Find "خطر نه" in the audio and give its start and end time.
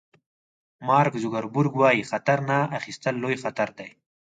2.11-2.57